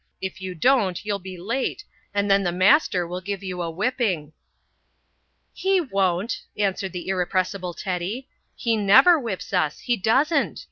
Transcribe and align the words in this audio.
If 0.19 0.41
you 0.41 0.55
don't 0.55 1.05
you'll 1.05 1.19
be 1.19 1.37
late 1.37 1.83
and 2.11 2.25
then 2.31 2.41
the 2.41 2.51
master 2.51 3.07
will 3.07 3.21
give 3.21 3.43
you 3.43 3.61
a 3.61 3.69
whipping." 3.69 4.33
"He 5.53 5.79
won't," 5.79 6.41
answered 6.57 6.91
the 6.93 7.07
irrepressible 7.07 7.75
Teddy. 7.75 8.27
"He 8.55 8.75
never 8.75 9.19
whips 9.19 9.53
us, 9.53 9.77
he 9.77 9.95
doesn't. 9.97 10.59